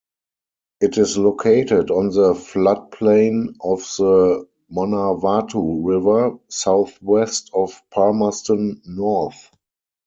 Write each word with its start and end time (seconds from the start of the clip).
It 0.79 0.97
is 0.97 1.15
located 1.19 1.91
on 1.91 2.07
the 2.07 2.33
floodplain 2.33 3.53
of 3.61 3.81
the 3.99 4.47
Manawatu 4.73 5.85
River, 5.87 6.39
southwest 6.49 7.51
of 7.53 7.79
Palmerston 7.91 8.81
North. 8.83 9.51